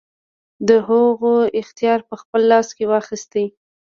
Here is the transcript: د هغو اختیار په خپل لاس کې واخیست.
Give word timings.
د 0.67 0.69
هغو 0.87 1.33
اختیار 1.61 1.99
په 2.09 2.15
خپل 2.21 2.41
لاس 2.51 2.67
کې 2.77 2.85
واخیست. 2.91 3.33